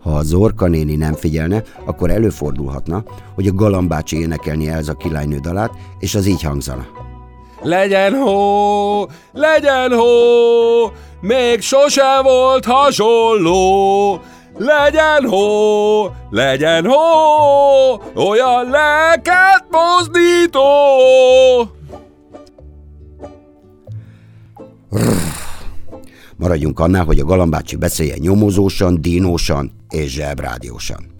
Ha 0.00 0.10
az 0.10 0.32
orka 0.32 0.66
néni 0.66 0.96
nem 0.96 1.14
figyelne, 1.14 1.62
akkor 1.84 2.10
előfordulhatna, 2.10 3.04
hogy 3.34 3.46
a 3.46 3.52
galambácsi 3.52 4.20
énekelni 4.20 4.68
Elza 4.68 4.94
királynő 4.94 5.38
dalát, 5.38 5.72
és 5.98 6.14
az 6.14 6.26
így 6.26 6.42
hangzana. 6.42 6.86
Legyen 7.62 8.14
hó, 8.14 9.06
legyen 9.32 9.92
hó, 9.92 10.12
még 11.20 11.60
sose 11.60 12.20
volt 12.22 12.64
hasonló. 12.64 14.20
Legyen 14.58 15.28
hó, 15.28 16.04
legyen 16.30 16.86
hó, 16.86 17.92
olyan 18.14 18.70
lelket 18.70 19.64
mozdító. 19.70 20.60
Maradjunk 26.36 26.80
annál, 26.80 27.04
hogy 27.04 27.18
a 27.18 27.24
galambácsi 27.24 27.76
beszéljen 27.76 28.18
nyomozósan, 28.20 29.00
dinósan 29.00 29.72
és 29.90 30.12
zsebrádiósan. 30.12 31.11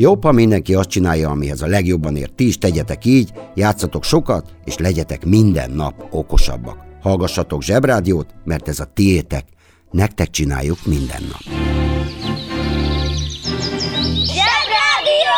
Jobb, 0.00 0.22
ha 0.22 0.32
mindenki 0.32 0.74
azt 0.74 0.88
csinálja, 0.88 1.30
amihez 1.30 1.62
a 1.62 1.66
legjobban 1.66 2.16
ért. 2.16 2.32
Ti 2.32 2.46
is 2.46 2.58
tegyetek 2.58 3.04
így, 3.04 3.32
játszatok 3.54 4.04
sokat, 4.04 4.50
és 4.64 4.76
legyetek 4.76 5.24
minden 5.24 5.70
nap 5.70 6.06
okosabbak. 6.10 6.78
Hallgassatok 7.02 7.62
zsebrádiót, 7.62 8.34
mert 8.44 8.68
ez 8.68 8.80
a 8.80 8.84
tiétek. 8.84 9.44
Nektek 9.90 10.30
csináljuk 10.30 10.78
minden 10.86 11.22
nap. 11.22 11.40
Zsebrádió! 14.24 15.36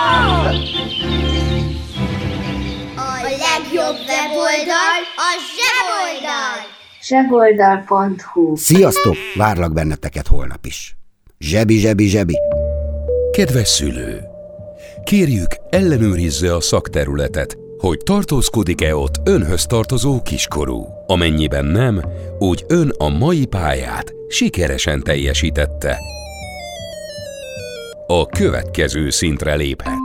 A 2.97 3.21
legjobb 3.23 3.97
weboldal 4.09 5.01
a 5.17 5.31
zseboldal! 5.57 6.59
zseboldal.hu 7.03 8.57
Sziasztok! 8.57 9.17
Várlak 9.35 9.73
benneteket 9.73 10.27
holnap 10.27 10.67
is. 10.67 10.97
Zsebi, 11.39 11.79
zsebi, 11.79 12.07
zsebi. 12.07 12.37
Kedves 13.33 13.69
szülő! 13.69 14.30
Kérjük, 15.05 15.57
ellenőrizze 15.71 16.55
a 16.55 16.61
szakterületet, 16.61 17.59
hogy 17.79 17.99
tartózkodik-e 17.99 18.97
ott 18.97 19.21
önhöz 19.25 19.67
tartozó 19.67 20.23
kiskorú. 20.23 20.87
Amennyiben 21.07 21.65
nem, 21.65 22.03
úgy 22.39 22.65
ön 22.69 22.93
a 22.99 23.09
mai 23.09 23.45
pályát 23.45 24.15
sikeresen 24.29 25.03
teljesítette. 25.03 25.99
A 28.07 28.27
következő 28.27 29.11
szintre 29.11 29.55
léphet. 29.55 29.99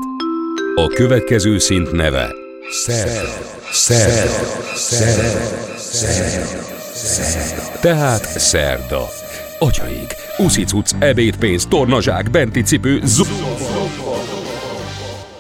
A 0.76 0.88
következő 0.88 1.58
szint 1.58 1.92
neve 1.92 2.34
Szerda. 2.70 3.30
Szerda. 3.72 4.32
Szerda. 4.76 5.30
Szerda. 5.78 6.58
Szerda. 6.94 7.80
Tehát 7.80 8.40
szerda. 8.40 9.10
Atyaik, 9.60 10.16
uszicuc, 10.38 10.92
ebédpénz, 11.00 11.66
tornazsák, 11.66 12.30
benti 12.30 12.62
cipő, 12.62 13.02
zub... 13.04 13.28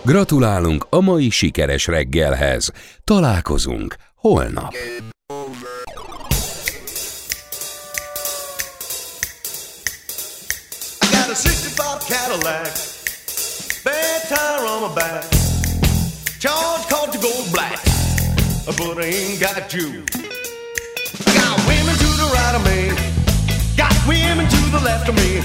Gratulálunk 0.06 0.88
a 0.90 1.00
mai 1.00 1.30
sikeres 1.30 1.86
reggelhez. 1.86 2.72
Találkozunk 3.04 3.96
holnap. 4.16 4.74
I 11.02 11.08
got 11.12 11.30
a 11.30 11.36
65 11.36 12.04
Cadillac, 12.08 12.68
bad 13.84 14.22
tire 14.30 14.66
on 14.68 14.82
my 14.82 14.94
back. 14.94 15.24
Charge 16.40 16.86
called 16.90 17.12
to 17.12 17.20
go 17.20 17.34
black, 17.52 17.82
but 18.66 18.98
I 18.98 19.08
ain't 19.08 19.40
got 19.40 19.74
you. 19.74 20.04
Got 21.40 21.58
women 21.68 21.96
to 22.04 22.10
the 22.22 22.28
right 22.36 22.56
of 22.56 22.64
me, 22.70 22.80
got 23.76 23.96
women 24.08 24.48
to 24.48 24.62
the 24.70 24.82
left 24.84 25.10
of 25.10 25.16
me. 25.16 25.42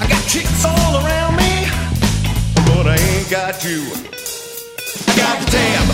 I 0.00 0.06
got 0.06 0.22
chicks 0.28 0.64
all 0.64 0.94
around 1.02 1.33
but 2.74 2.86
I 2.86 2.96
ain't 2.98 3.30
got 3.30 3.64
you. 3.64 3.80
I 5.06 5.12
got 5.16 5.36
the 5.40 5.48
tab 5.54 5.86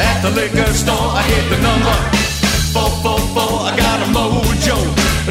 at 0.00 0.22
the 0.24 0.30
liquor 0.30 0.72
store. 0.72 1.12
I 1.20 1.22
hit 1.28 1.44
the 1.52 1.60
number 1.60 1.96
four 2.72 2.90
four 3.04 3.20
four. 3.36 3.54
I 3.68 3.76
got 3.76 3.98
a 4.00 4.08
mojo, 4.16 4.78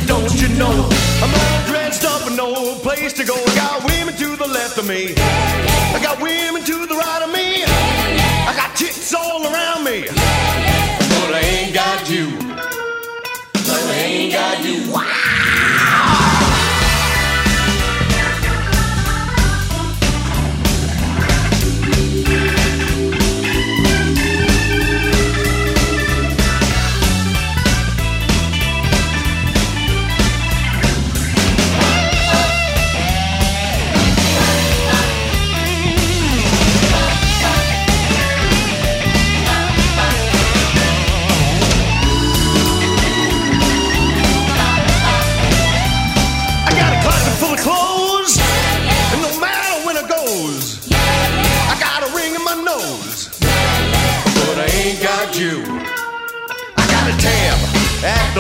don't 0.08 0.36
you 0.42 0.50
know? 0.62 0.76
I'm 1.24 1.34
all 1.34 1.60
dressed 1.68 2.06
up 2.06 2.28
and 2.28 2.38
no 2.38 2.76
place 2.86 3.14
to 3.14 3.24
go. 3.26 3.36
I 3.36 3.56
got 3.56 3.84
women 3.84 4.16
to 4.16 4.36
the 4.36 4.48
left 4.48 4.78
of 4.78 4.88
me. 4.88 5.16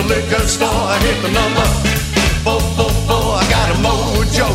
The 0.01 0.15
liquor 0.15 0.47
store. 0.47 0.69
I 0.69 0.97
hit 0.99 1.21
the 1.21 1.31
number 1.31 1.65
four 2.43 2.59
four 2.77 2.91
four. 3.07 3.37
I 3.37 3.45
got 3.49 3.67
a 3.71 3.77
mojo, 3.81 4.49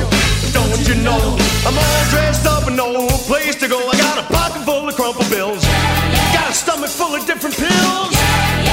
don't 0.53 0.83
you 0.89 0.97
know? 1.03 1.21
I'm 1.67 1.77
all 1.77 2.05
dressed 2.11 2.47
up 2.47 2.67
and 2.67 2.77
no 2.77 3.09
place 3.27 3.57
to 3.57 3.69
go. 3.69 3.79
I 3.79 3.97
got 3.97 4.19
a 4.19 4.27
pocket 4.33 4.65
full 4.65 4.89
of 4.89 4.95
crumpled 4.95 5.29
bills, 5.31 5.65
got 6.33 6.51
a 6.51 6.55
stomach 6.55 6.91
full 6.91 7.15
of 7.15 7.27
different 7.27 7.57
pills. 7.57 8.15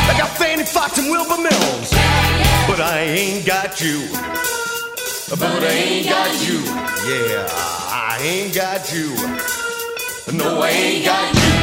I 0.10 0.16
got 0.18 0.30
Fanny 0.38 0.64
Fox 0.64 0.98
and 0.98 1.10
Wilbur 1.10 1.42
Mills, 1.42 1.90
but 2.68 2.80
I 2.80 3.06
ain't 3.08 3.46
got 3.46 3.82
you. 3.82 4.08
But 5.30 5.42
I 5.42 5.68
ain't 5.68 6.10
got 6.10 6.34
you. 6.48 6.60
Yeah, 7.10 7.48
I 7.50 8.20
ain't 8.22 8.54
got 8.54 8.94
you. 8.94 9.10
No, 10.32 10.62
I 10.62 10.70
ain't 10.70 11.06
got 11.06 11.36
you. 11.36 11.63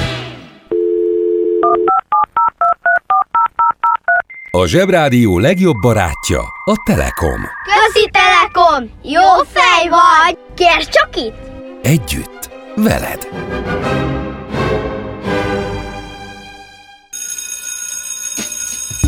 A 4.53 4.67
Zsebrádió 4.67 5.39
legjobb 5.39 5.77
barátja 5.81 6.41
a 6.65 6.83
Telekom. 6.85 7.41
Közi 7.65 8.11
Telekom! 8.11 8.91
Jó 9.03 9.45
fej 9.47 9.89
vagy! 9.89 10.39
Kérd 10.55 10.89
csak 10.89 11.17
itt! 11.17 11.51
Együtt, 11.83 12.51
veled. 12.77 13.29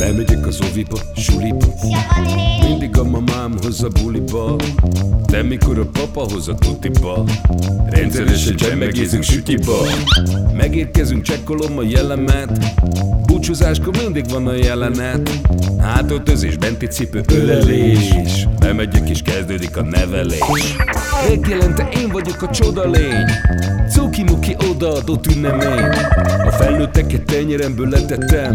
Bemegyek 0.02 0.46
az 0.46 0.58
oviba, 0.70 0.98
suliba. 1.16 1.66
Mindig 2.68 2.98
a 2.98 3.04
mamám 3.04 3.54
hoz 3.62 3.82
a 3.82 3.88
buliba. 3.88 4.56
De 5.26 5.42
mikor 5.42 5.78
a 5.78 5.86
papa 5.92 6.32
hoz 6.32 6.48
a 6.48 6.54
tutiba 6.54 7.24
Rendszeresen 7.90 8.56
csemmegézünk 8.56 9.22
sütiba. 9.22 9.76
Megérkezünk, 10.56 11.22
csekkolom 11.22 11.78
a 11.78 11.82
jellemet. 11.82 12.58
Búcsúzáskor 13.26 13.96
mindig 14.02 14.30
van 14.30 14.46
a 14.46 14.54
jelenet. 14.54 15.30
Hátöltözés, 15.78 16.56
benti 16.56 16.86
cipő, 16.86 17.20
ölelés. 17.32 18.48
Bemegyek 18.58 19.08
és 19.08 19.22
kezdődik 19.22 19.76
a 19.76 19.82
nevelés. 19.82 20.74
Reggelente 21.28 21.88
én 21.96 22.08
vagyok 22.08 22.42
a 22.42 22.50
csoda 22.50 22.90
lény. 22.90 23.24
Cuki-muki 23.88 24.56
odaadott 24.70 25.26
ünnemény. 25.26 25.84
A 26.44 26.50
felnőtteket 26.50 27.22
tenyeremből 27.24 27.88
letettem 27.88 28.54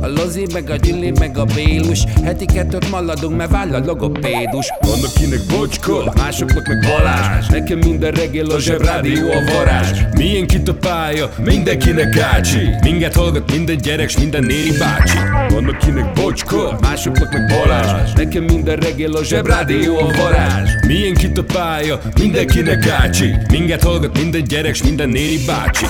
a 0.00 0.08
Lozi, 0.08 0.46
meg 0.52 0.70
a 0.70 0.76
Gyüli, 0.76 1.12
meg 1.18 1.38
a 1.38 1.44
Bélus. 1.44 2.04
Heti 2.24 2.44
kettőt 2.44 2.90
maladunk, 2.90 3.36
mert 3.36 3.50
váll 3.50 3.74
a 3.74 3.78
logopédus. 3.84 4.72
Van 4.80 4.98
akinek 5.04 5.40
bocska, 5.48 6.12
másoknak 6.16 6.66
meg 6.66 6.78
Balázs. 6.80 7.46
Nekem 7.46 7.78
minden 7.78 8.10
reggel 8.10 8.50
a 8.50 8.58
zsebrádió 8.58 9.30
a 9.30 9.52
varázs. 9.52 9.98
Milyen 10.16 10.46
kit 10.46 10.68
a 10.68 10.74
pálya, 10.74 11.30
mindenkinek 11.44 12.18
ácsi. 12.18 12.68
Minket 12.82 13.14
hallgat 13.14 13.50
minden 13.52 13.76
gyerek, 13.76 14.08
s 14.08 14.16
minden 14.16 14.44
néri 14.44 14.72
bácsi. 14.78 15.18
Van 15.48 15.68
akinek 15.68 16.12
bocska, 16.12 16.78
másoknak 16.80 17.32
meg 17.32 17.46
Balázs. 17.46 18.12
Nekem 18.12 18.44
minden 18.44 18.76
reggel 18.76 19.12
a 19.12 19.24
zsebrádió 19.24 19.98
a 19.98 20.10
varázs. 20.16 20.70
Milyen 20.86 21.14
kit 21.14 21.38
a 21.38 21.44
pálya, 21.44 22.00
mindenkinek 22.18 22.88
ácsi. 22.88 23.34
Minket 23.50 23.82
hallgat 23.82 24.18
minden 24.18 24.44
gyerek, 24.44 24.74
s 24.74 24.82
minden 24.82 25.08
néri 25.08 25.38
bácsi 25.46 25.86